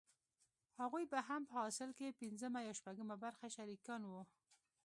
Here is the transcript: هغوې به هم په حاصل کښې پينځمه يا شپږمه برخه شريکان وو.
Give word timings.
هغوې 0.81 1.03
به 1.11 1.19
هم 1.27 1.41
په 1.49 1.55
حاصل 1.61 1.89
کښې 1.97 2.17
پينځمه 2.21 2.59
يا 2.67 2.73
شپږمه 2.79 3.15
برخه 3.23 3.47
شريکان 3.55 4.01
وو. 4.05 4.21